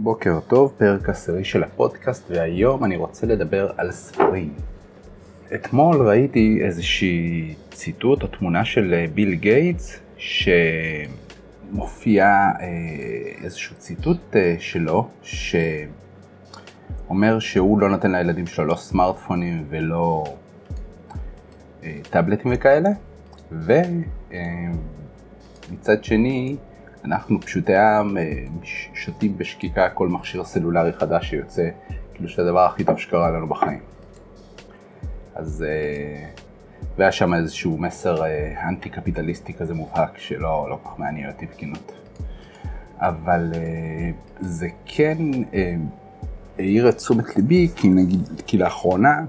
[0.00, 4.54] בוקר טוב, פרק עשירי של הפודקאסט, והיום אני רוצה לדבר על ספרים.
[5.54, 9.98] אתמול ראיתי איזושהי ציטוט או תמונה של אה, ביל גייטס,
[11.66, 12.66] שמופיע אה,
[13.44, 15.88] איזשהו ציטוט אה, שלו, שאומר
[17.38, 20.24] שהוא לא נותן לילדים שלו לא סמארטפונים ולא
[22.10, 22.90] טאבלטים וכאלה,
[23.52, 24.04] ומצד
[26.04, 26.56] שני,
[27.04, 28.32] אנחנו פשוטי העם אה,
[28.94, 31.68] שותים בשקיקה כל מכשיר סלולרי חדש שיוצא,
[32.14, 33.80] כאילו שזה הדבר הכי טוב שקרה לנו בחיים.
[35.34, 36.28] אז, אה,
[36.96, 41.46] והיה שם איזשהו מסר אה, אנטי קפיטליסטי כזה מובהק שלא לא כל כך מעניין אותי
[41.46, 41.92] בכנות.
[42.98, 43.52] אבל
[44.40, 45.18] זה כן
[46.58, 49.20] העיר את תשומת ליבי, כי נגיד, כי לאחרונה,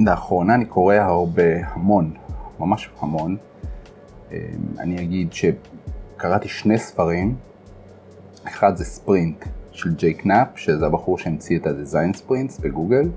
[0.00, 2.14] לאחרונה אני קורא הרבה, המון,
[2.58, 3.36] ממש המון.
[4.78, 5.44] אני אגיד ש...
[6.16, 7.36] קראתי שני ספרים,
[8.48, 13.10] אחד זה ספרינט של ג'ייק נאפ, שזה הבחור שהמציא את ה-Design Sprints בגוגל,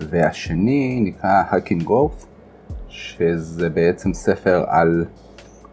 [0.00, 2.26] והשני נקרא Hacking Growth,
[2.88, 5.04] שזה בעצם ספר על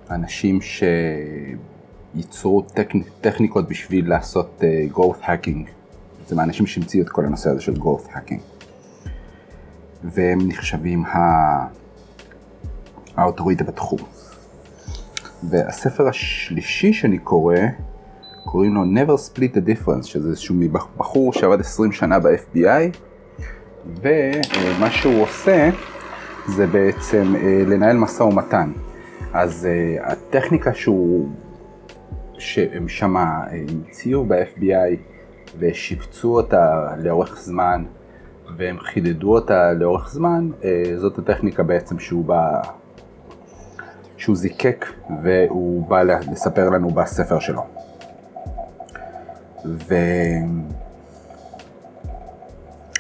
[0.10, 0.60] אנשים
[2.16, 4.64] שייצרו טכניק, טכניקות בשביל לעשות uh,
[4.96, 5.70] growth hacking.
[6.28, 8.42] זה מהאנשים שהמציאו את כל הנושא הזה של growth hacking.
[10.04, 11.04] והם נחשבים
[13.16, 14.00] האוטוריטה בתחום.
[15.50, 17.56] והספר השלישי שאני קורא,
[18.46, 20.56] קוראים לו Never Split the Difference, שזה איזשהו
[20.98, 22.98] בחור שעבד 20 שנה ב-FBI,
[24.02, 25.70] ומה שהוא עושה
[26.48, 28.72] זה בעצם אה, לנהל משא ומתן.
[29.34, 31.30] אז אה, הטכניקה שהוא,
[32.38, 34.98] שהם שמה אה, המציאו ב-FBI
[35.60, 37.84] ושיפצו אותה לאורך זמן,
[38.58, 40.50] והם חידדו אותה לאורך זמן,
[40.98, 42.62] זאת הטכניקה בעצם שהוא בא
[44.24, 44.86] שהוא זיקק
[45.24, 47.66] והוא בא לספר לנו בספר שלו.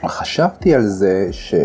[0.03, 1.55] וחשבתי על זה ש...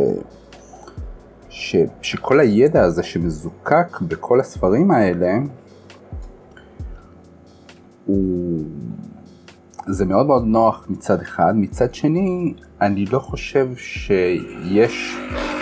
[1.49, 1.77] ש...
[2.03, 5.33] שכל הידע הזה שמזוקק בכל הספרים האלה,
[8.07, 8.65] הוא...
[9.87, 15.17] זה מאוד מאוד נוח מצד אחד, מצד שני אני לא חושב שיש,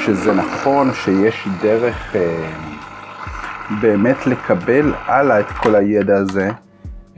[0.05, 2.76] שזה נכון, שיש דרך אה,
[3.81, 6.51] באמת לקבל הלאה את כל הידע הזה,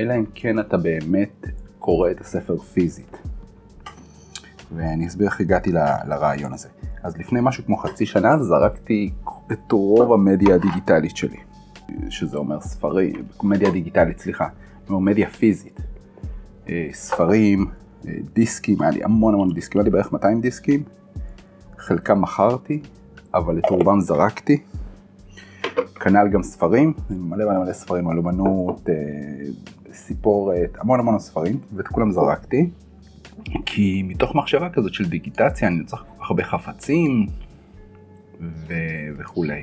[0.00, 1.46] אלא אם כן אתה באמת
[1.78, 3.16] קורא את הספר פיזית.
[4.76, 6.68] ואני אסביר איך הגעתי ל, לרעיון הזה.
[7.02, 9.10] אז לפני משהו כמו חצי שנה זרקתי
[9.52, 11.36] את רוב המדיה הדיגיטלית שלי,
[12.08, 14.48] שזה אומר ספרים, מדיה דיגיטלית, סליחה,
[14.88, 15.80] אומר מדיה פיזית.
[16.68, 17.66] אה, ספרים,
[18.06, 20.82] אה, דיסקים, היה לי המון המון דיסקים, היה לי בערך 200 דיסקים,
[21.78, 22.82] חלקם מכרתי,
[23.34, 24.62] אבל את רובם זרקתי.
[26.00, 28.94] כנ"ל גם ספרים, מלא מלא מלא ספרים על אומנות, אה,
[29.92, 32.70] סיפורת, המון המון ספרים, ואת כולם זרקתי.
[33.66, 37.26] כי מתוך מחשבה כזאת של דיגיטציה אני צריך כל כך הרבה חפצים
[38.40, 38.74] ו...
[39.18, 39.62] וכולי.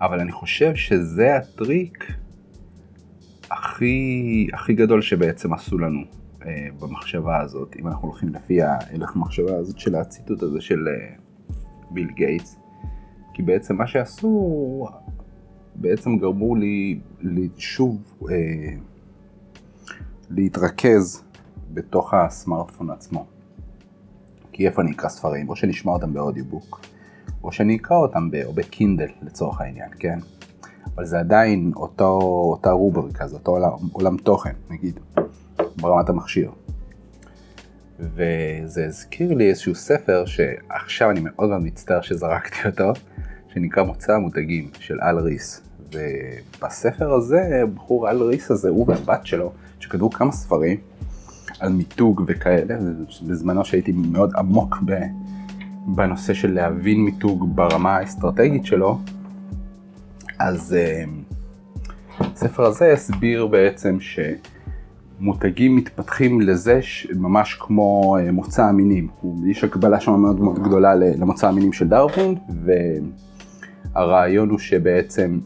[0.00, 2.12] אבל אני חושב שזה הטריק
[3.50, 6.00] הכי, הכי גדול שבעצם עשו לנו
[6.46, 11.14] אה, במחשבה הזאת, אם אנחנו הולכים לפי ההלך המחשבה הזאת של הציטוט הזה של אה,
[11.90, 12.58] ביל גייטס.
[13.34, 14.86] כי בעצם מה שעשו,
[15.82, 18.36] בעצם גרמו לי, לי שוב אה,
[20.30, 21.22] להתרכז
[21.74, 23.26] בתוך הסמארטפון עצמו.
[24.52, 25.48] כי איפה אני אקרא ספרים?
[25.48, 26.80] או שאני אשמע אותם באודיובוק,
[27.44, 30.18] או שאני אקרא אותם ב, או בקינדל לצורך העניין, כן?
[30.94, 32.18] אבל זה עדיין אותו,
[32.52, 35.00] אותה רובריקה, זה אותו עולם, עולם תוכן, נגיד,
[35.76, 36.50] ברמת המכשיר.
[37.98, 42.92] וזה הזכיר לי איזשהו ספר שעכשיו אני מאוד מאוד מצטער שזרקתי אותו,
[43.48, 45.71] שנקרא מוצא המותגים של אל ריס.
[45.92, 50.76] ובספר הזה, בחור אל ריס הזה, הוא והבת שלו, שכתבו כמה ספרים
[51.60, 52.76] על מיתוג וכאלה,
[53.26, 55.00] בזמנו שהייתי מאוד עמוק ב,
[55.86, 58.98] בנושא של להבין מיתוג ברמה האסטרטגית שלו,
[60.38, 60.76] אז
[62.20, 63.98] הספר הזה הסביר בעצם
[65.20, 66.80] שמותגים מתפתחים לזה
[67.14, 69.08] ממש כמו אה, מוצא המינים.
[69.46, 72.34] יש הקבלה שם מאוד מאוד גדולה למוצא המינים של דרווין,
[73.94, 75.38] והרעיון הוא שבעצם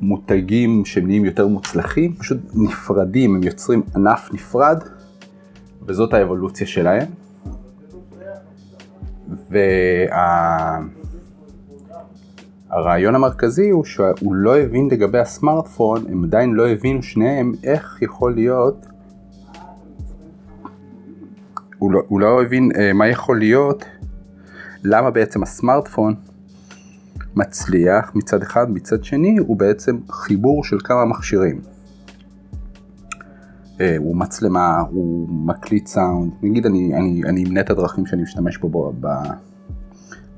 [0.00, 4.78] מותגים שנהיים יותר מוצלחים, פשוט נפרדים, הם יוצרים ענף נפרד,
[5.86, 7.06] וזאת האבולוציה שלהם.
[12.70, 13.20] והרעיון וה...
[13.20, 18.86] המרכזי הוא שהוא לא הבין לגבי הסמארטפון, הם עדיין לא הבינו שניהם איך יכול להיות,
[21.78, 23.84] הוא לא, הוא לא הבין uh, מה יכול להיות,
[24.84, 26.14] למה בעצם הסמארטפון
[27.38, 31.60] מצליח מצד אחד, מצד שני הוא בעצם חיבור של כמה מכשירים.
[33.80, 38.58] אה, הוא מצלמה, הוא מקליט סאונד, נגיד אני, אני, אני אמנה את הדרכים שאני משתמש
[38.58, 39.08] בו ב,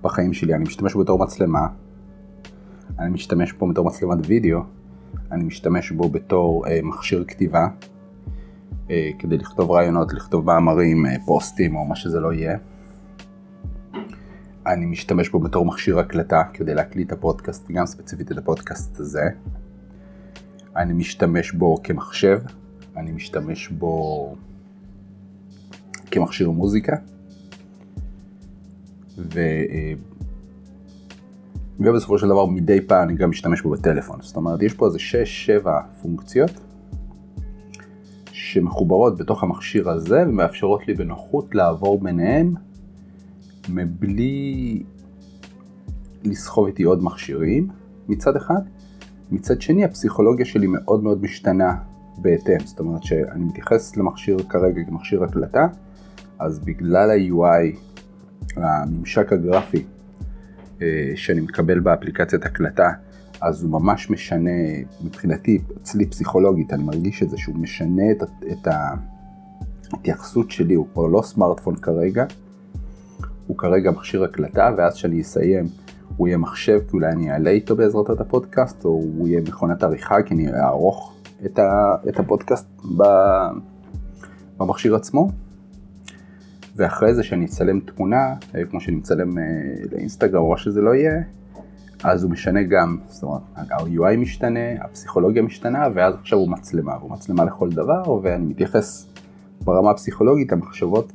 [0.03, 1.67] בחיים שלי, אני משתמש בו בתור מצלמה,
[2.99, 4.61] אני משתמש בו בתור מצלמת וידאו,
[5.33, 7.67] אני משתמש בו בתור אה, מכשיר כתיבה,
[8.91, 12.57] אה, כדי לכתוב רעיונות, לכתוב מאמרים, אה, פוסטים או מה שזה לא יהיה.
[14.67, 19.25] אני משתמש בו בתור מכשיר הקלטה כדי להקליט את הפודקאסט, גם ספציפית את הפודקאסט הזה.
[20.77, 22.41] אני משתמש בו כמחשב,
[22.97, 24.37] אני משתמש בו
[26.11, 26.97] כמכשיר מוזיקה.
[29.19, 29.39] ו...
[29.39, 29.93] אה,
[31.81, 34.19] ובסופו של דבר מדי פעם אני גם משתמש בו בטלפון.
[34.23, 34.99] זאת אומרת, יש פה איזה
[35.63, 35.69] 6-7
[36.03, 36.51] פונקציות
[38.33, 42.55] שמחוברות בתוך המכשיר הזה ומאפשרות לי בנוחות לעבור ביניהם
[43.75, 44.83] מבלי
[46.25, 47.69] לסחוב איתי עוד מכשירים
[48.09, 48.61] מצד אחד.
[49.31, 51.75] מצד שני הפסיכולוגיה שלי מאוד מאוד משתנה
[52.19, 55.69] בהתאם, זאת אומרת שאני מתייחס למכשיר כרגע כמכשיר הקלטה,
[56.39, 57.77] אז בגלל ה-UI,
[58.57, 59.85] הממשק הגרפי
[60.83, 62.91] אה, שאני מקבל באפליקציית הקלטה,
[63.41, 64.51] אז הוא ממש משנה,
[65.05, 68.23] מבחינתי, אצלי פסיכולוגית, אני מרגיש את זה, שהוא משנה את,
[68.53, 68.69] את
[69.93, 72.25] ההתייחסות שלי, הוא כבר לא סמארטפון כרגע,
[73.51, 75.65] הוא כרגע מכשיר הקלטה, ואז כשאני אסיים,
[76.17, 79.83] הוא יהיה מחשב, כי אולי אני אעלה איתו בעזרת את הפודקאסט, או הוא יהיה מכונת
[79.83, 81.15] עריכה, כי אני אערוך
[81.45, 82.67] את, ה, את הפודקאסט
[82.97, 83.03] ב,
[84.59, 85.31] במכשיר עצמו.
[86.77, 89.45] ואחרי זה שאני אצלם תמונה, אה, כמו שאני מצלם אה,
[89.93, 91.23] לאינסטגרם או שזה לא יהיה,
[92.05, 97.11] אז הוא משנה גם, זאת אומרת, ה-UI משתנה, הפסיכולוגיה משתנה, ואז עכשיו הוא מצלמה, הוא
[97.11, 99.07] מצלמה לכל דבר, ואני מתייחס
[99.65, 101.13] ברמה הפסיכולוגית, המחשבות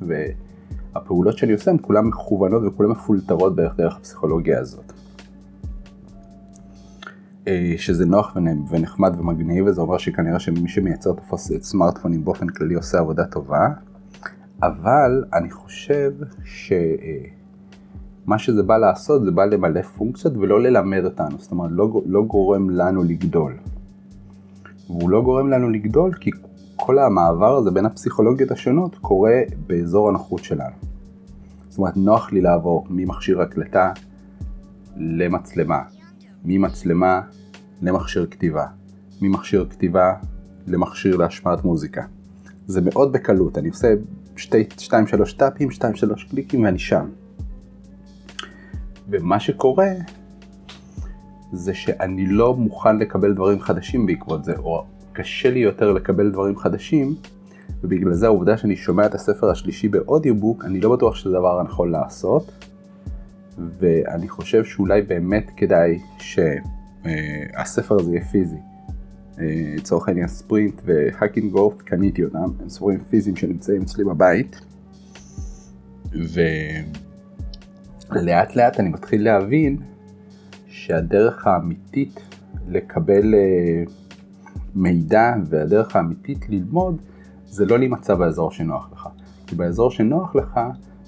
[0.96, 4.92] והפעולות שאני עושה, הן כולן מכוונות וכולן מפולטרות בערך דרך הפסיכולוגיה הזאת.
[7.48, 8.36] אה, שזה נוח
[8.70, 11.10] ונחמד ומגניב, וזה אומר שכנראה שמי שמייצר
[11.56, 13.68] את סמארטפונים באופן כללי עושה עבודה טובה.
[14.62, 16.12] אבל אני חושב
[16.44, 22.22] שמה שזה בא לעשות זה בא למלא פונקציות ולא ללמד אותנו, זאת אומרת לא, לא
[22.22, 23.56] גורם לנו לגדול.
[24.86, 26.30] והוא לא גורם לנו לגדול כי
[26.86, 30.74] כל המעבר הזה בין הפסיכולוגיות השונות קורה באזור הנוחות שלנו.
[31.68, 33.92] זאת אומרת נוח לי לעבור ממכשיר הקלטה
[34.96, 35.82] למצלמה,
[36.44, 37.20] ממצלמה
[37.82, 38.66] למכשיר כתיבה,
[39.22, 40.12] ממכשיר כתיבה
[40.66, 42.02] למכשיר להשמעת מוזיקה.
[42.66, 43.94] זה מאוד בקלות, אני עושה
[44.36, 44.40] 2-3
[45.36, 47.08] טאפים, 2-3 קליקים ואני שם.
[49.08, 49.90] ומה שקורה
[51.52, 54.84] זה שאני לא מוכן לקבל דברים חדשים בעקבות זה, או
[55.16, 57.14] קשה לי יותר לקבל דברים חדשים,
[57.82, 61.90] ובגלל זה העובדה שאני שומע את הספר השלישי באודיובוק, אני לא בטוח שזה הדבר הנכון
[61.90, 62.66] לעשות,
[63.78, 68.56] ואני חושב שאולי באמת כדאי שהספר הזה יהיה פיזי.
[69.38, 74.60] אה, לצורך העניין ספרינט והאקינג גורט קניתי אותם, הם ספרים פיזיים שנמצאים אצלי בבית
[78.12, 79.76] ולאט לאט אני מתחיל להבין
[80.66, 82.20] שהדרך האמיתית
[82.68, 83.82] לקבל אה,
[84.76, 86.96] מידע והדרך האמיתית ללמוד
[87.46, 89.08] זה לא להימצא באזור שנוח לך.
[89.46, 90.60] כי באזור שנוח לך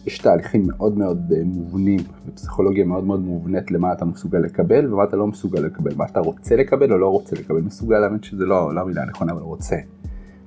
[0.07, 5.05] יש תהליכים מאוד מאוד אה, מובנים ופסיכולוגיה מאוד מאוד מובנית למה אתה מסוגל לקבל ומה
[5.05, 8.45] אתה לא מסוגל לקבל, מה אתה רוצה לקבל או לא רוצה לקבל, מסוגל להאמין שזה
[8.45, 9.77] לא, לא המילה הנכונה אבל רוצה,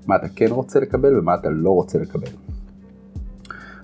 [0.07, 2.27] מה אתה כן רוצה לקבל ומה אתה לא רוצה לקבל.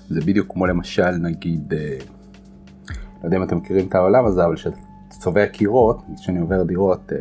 [0.09, 1.97] זה בדיוק כמו למשל נגיד, אה,
[3.21, 4.77] לא יודע אם אתם מכירים את העולם הזה אבל כשאתה
[5.09, 7.11] צובע קירות, כשאני עובר דירות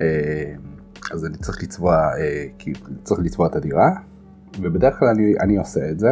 [0.00, 0.54] אה,
[1.12, 2.10] אז אני צריך לצבוע,
[3.04, 3.90] צריך לצבוע את הדירה
[4.60, 6.08] ובדרך כלל אני, אני עושה את זה.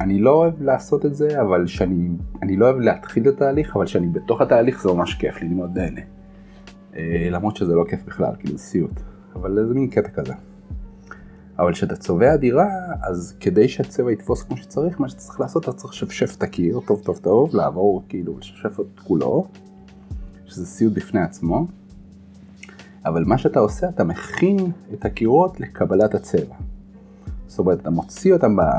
[0.00, 2.08] אני לא אוהב לעשות את זה, אבל שאני,
[2.42, 5.54] אני לא אוהב להתחיל את התהליך, אבל שאני בתוך התהליך זה ממש כיף לי, אני
[5.54, 6.00] מאוד נהנה.
[6.96, 9.00] אה, למרות שזה לא כיף בכלל, כאילו זה סיוט,
[9.34, 10.32] אבל זה מין קטע כזה.
[11.58, 12.68] אבל כשאתה צובע דירה,
[13.02, 17.00] אז כדי שהצבע יתפוס כמו שצריך, מה שצריך לעשות, אתה צריך לשפשף את הקיר טוב
[17.04, 19.46] טוב טוב, לעבור כאילו, לשפשף את כולו,
[20.46, 21.66] שזה סיוט בפני עצמו.
[23.06, 24.56] אבל מה שאתה עושה, אתה מכין
[24.94, 26.54] את הקירות לקבלת הצבע.
[27.46, 28.70] זאת אומרת, אתה מוציא אותם מה...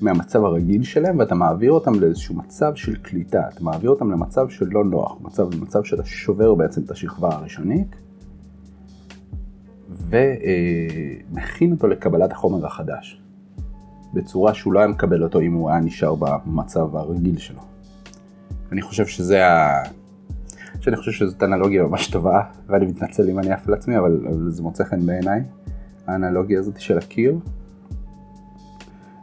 [0.00, 4.66] מהמצב הרגיל שלהם ואתה מעביר אותם לאיזשהו מצב של קליטה, אתה מעביר אותם למצב של
[4.70, 7.96] לא נוח, מצב, מצב שאתה שובר בעצם את השכבה הראשונית
[9.90, 13.22] ומכין אותו לקבלת החומר החדש
[14.14, 17.60] בצורה שהוא לא היה מקבל אותו אם הוא היה נשאר במצב הרגיל שלו.
[18.72, 19.82] אני חושב שזה ה...
[20.84, 24.50] שאני חושב שזאת אנלוגיה ממש טובה ואני מתנצל אם אני עף על עצמי אבל, אבל
[24.50, 25.42] זה מוצא חן בעיניי
[26.06, 27.38] האנלוגיה הזאת של הקיר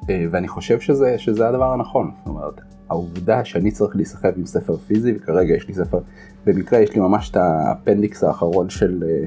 [0.09, 4.77] אה, ואני חושב שזה, שזה הדבר הנכון, זאת אומרת, העובדה שאני צריך להיסחב עם ספר
[4.77, 5.99] פיזי, וכרגע יש לי ספר,
[6.45, 9.25] במקרה יש לי ממש את האפנדיקס האחרון של, אה,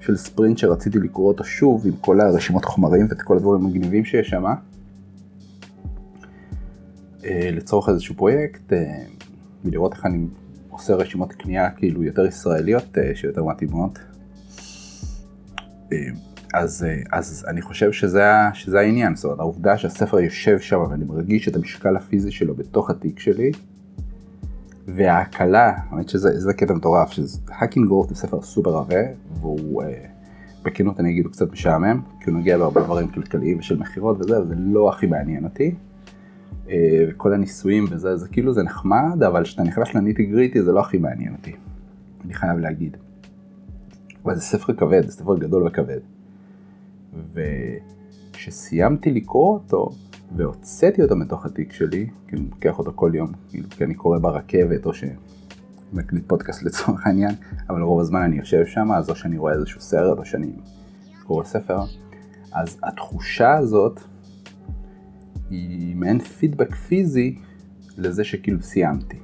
[0.00, 4.28] של ספרינט שרציתי לקרוא אותו שוב עם כל הרשימות חומרים ואת כל הדברים המגניבים שיש
[4.28, 4.44] שם.
[7.24, 8.72] אה, לצורך איזשהו פרויקט,
[9.64, 10.26] ולראות איך אני
[10.74, 13.98] עושה רשימות קנייה כאילו יותר ישראליות שיותר מתאימות.
[16.54, 21.48] אז, אז אני חושב שזה, שזה העניין, זאת אומרת העובדה שהספר יושב שם ואני מרגיש
[21.48, 23.50] את המשקל הפיזי שלו בתוך התיק שלי,
[24.88, 29.02] וההקלה, האמת שזה קטע מטורף, שהאקינג גורט זה ספר סופר עבה,
[29.40, 30.04] והוא אה,
[30.62, 34.42] בכנות אני אגיד הוא קצת משעמם, כי הוא נוגע בהרבה דברים כלכליים ושל מכירות וזה,
[34.42, 35.74] וזה לא הכי מעניין אותי.
[36.68, 40.80] אה, וכל הניסויים וזה, זה כאילו זה נחמד, אבל כשאתה נכנס לניטי גריטי זה לא
[40.80, 41.52] הכי מעניין אותי,
[42.24, 42.96] אני חייב להגיד.
[44.24, 46.00] אבל זה ספר כבד, זה ספר גדול וכבד.
[48.32, 49.90] וכשסיימתי לקרוא אותו,
[50.36, 54.18] והוצאתי אותו מתוך התיק שלי, כי אני לוקח אותו כל יום, כאילו, כי אני קורא
[54.18, 57.34] ברכבת או שמקליט פודקאסט לצורך העניין,
[57.70, 60.52] אבל רוב הזמן אני יושב שם, אז או שאני רואה איזשהו סרט או שאני
[61.26, 61.78] קורא ספר,
[62.52, 64.00] אז התחושה הזאת
[65.50, 67.38] היא מעין פידבק פיזי
[67.98, 69.18] לזה שכאילו סיימתי.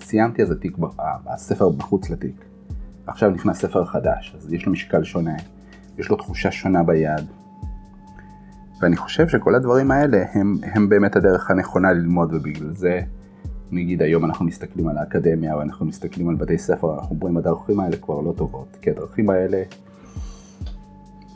[0.00, 0.76] סיימתי אז התיק,
[1.26, 2.44] הספר בחוץ לתיק.
[3.06, 5.36] עכשיו נכנס ספר חדש, אז יש לו משקל שונה,
[5.98, 7.26] יש לו תחושה שונה ביד,
[8.80, 13.00] ואני חושב שכל הדברים האלה הם, הם באמת הדרך הנכונה ללמוד ובגלל זה
[13.70, 17.96] נגיד היום אנחנו מסתכלים על האקדמיה ואנחנו מסתכלים על בתי ספר, אנחנו אומרים הדרכים האלה
[17.96, 19.62] כבר לא טובות, כי הדרכים האלה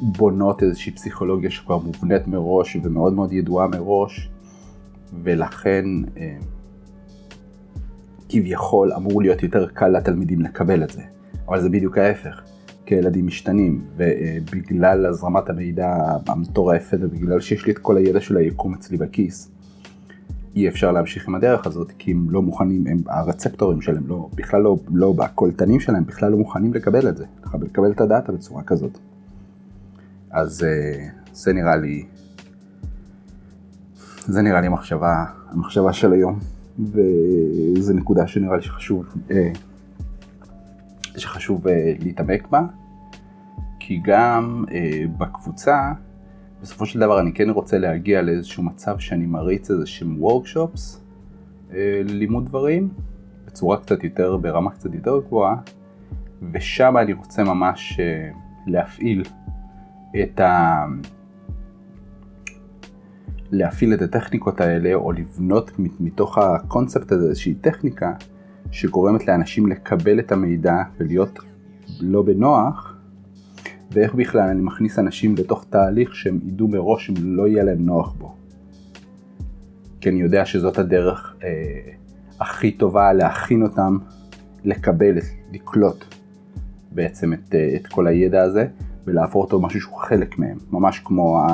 [0.00, 4.30] בונות איזושהי פסיכולוגיה שכבר מובנית מראש ומאוד מאוד ידועה מראש
[5.22, 5.84] ולכן
[6.16, 6.36] אה,
[8.28, 11.02] כביכול אמור להיות יותר קל לתלמידים לקבל את זה,
[11.48, 12.42] אבל זה בדיוק ההפך.
[12.86, 18.96] כילדים משתנים, ובגלל הזרמת המידע המטורפת ובגלל שיש לי את כל הידע של היקום אצלי
[18.96, 19.50] בכיס,
[20.56, 24.62] אי אפשר להמשיך עם הדרך הזאת כי הם לא מוכנים, הם, הרצפטורים שלהם לא, בכלל
[24.62, 27.24] לא, לא, הקולטנים שלהם בכלל לא מוכנים לקבל את זה,
[27.62, 28.98] לקבל את הדאטה בצורה כזאת.
[30.36, 32.04] אז אה, זה נראה לי,
[34.26, 36.38] זה נראה לי המחשבה, המחשבה של היום,
[36.78, 39.50] וזו נקודה שנראה לי שחשוב אה,
[41.16, 42.62] שחשוב אה, להתעמק בה,
[43.80, 44.64] כי גם
[45.18, 45.92] בקבוצה,
[46.62, 51.00] בסופו של דבר אני כן רוצה להגיע לאיזשהו מצב שאני מריץ איזה שהם וורקשופס
[52.04, 52.88] ללימוד דברים,
[53.46, 55.56] בצורה קצת יותר, ברמה קצת יותר גבוהה,
[56.52, 58.00] ושם אני רוצה ממש
[58.66, 59.22] להפעיל
[60.22, 60.84] את ה...
[63.50, 65.70] להפעיל את הטכניקות האלה או לבנות
[66.00, 68.12] מתוך הקונספט הזה איזושהי טכניקה
[68.70, 71.38] שגורמת לאנשים לקבל את המידע ולהיות
[72.00, 72.96] לא בנוח,
[73.90, 78.12] ואיך בכלל אני מכניס אנשים לתוך תהליך שהם ידעו מראש אם לא יהיה להם נוח
[78.12, 78.34] בו.
[80.00, 81.48] כי אני יודע שזאת הדרך אה,
[82.40, 83.98] הכי טובה להכין אותם
[84.64, 85.18] לקבל,
[85.52, 86.04] לקלוט
[86.92, 88.66] בעצם את, אה, את כל הידע הזה
[89.06, 91.46] ולהפוך אותו משהו שהוא חלק מהם, ממש כמו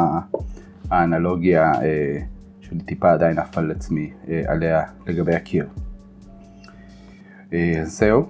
[0.91, 2.19] האנלוגיה אה,
[2.61, 5.69] שאני טיפה עדיין עף על עצמי אה, עליה לגבי הקיר.
[7.53, 8.27] אה, זהו,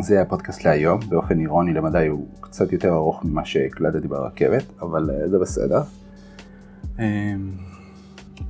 [0.00, 5.38] זה הפודקאסט להיום, באופן אירוני למדי הוא קצת יותר ארוך ממה שהקלטתי ברכבת, אבל זה
[5.38, 5.82] בסדר.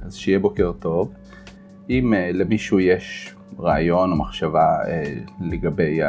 [0.02, 1.12] אז שיהיה בוקר טוב.
[1.90, 4.78] אם למישהו יש רעיון או מחשבה
[5.40, 6.00] לגבי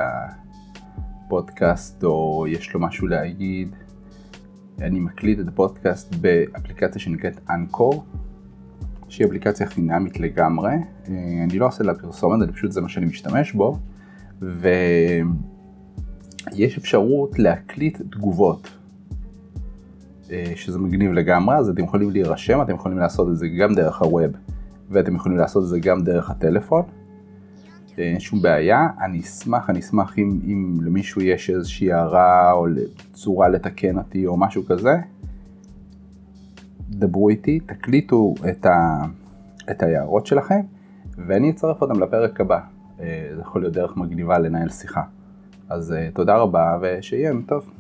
[1.26, 3.76] הפודקאסט או יש לו משהו להגיד,
[4.82, 8.04] אני מקליט את הפודקאסט באפליקציה שנקראת אנקור,
[9.10, 13.06] שהיא אפליקציה חינמית לגמרי, אה, אני לא עושה לה פרסומת, אני פשוט זה מה שאני
[13.06, 13.80] משתמש בו,
[14.42, 14.78] ויש
[16.78, 18.70] אפשרות להקליט תגובות,
[20.32, 24.02] אה, שזה מגניב לגמרי, אז אתם יכולים להירשם, אתם יכולים לעשות את זה גם דרך
[24.02, 24.32] הווב,
[24.90, 26.84] ואתם יכולים לעשות את זה גם דרך הטלפון.
[28.00, 32.68] אה, אין שום בעיה, אני אשמח, אני אשמח אם, אם למישהו יש איזושהי הערה או
[33.14, 34.96] צורה לתקן אותי או משהו כזה,
[36.90, 39.02] דברו איתי, תקליטו את, ה,
[39.72, 40.60] את ההערות שלכם
[41.28, 42.60] ואני אצרף אותם לפרק הבא.
[43.00, 45.04] אה, זה יכול להיות דרך מגניבה לנהל שיחה.
[45.70, 47.72] אז אה, תודה רבה ושיהיה טוב.